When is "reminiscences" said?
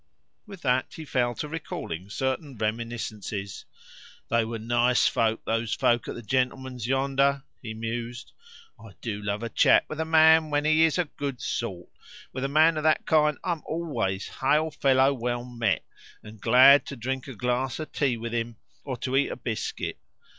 2.57-3.65